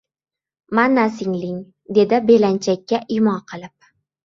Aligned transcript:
—Mana 0.79 1.03
singling,— 1.17 1.59
dedi 1.99 2.21
belanchakka 2.33 3.03
imo 3.21 3.39
qilib. 3.55 3.91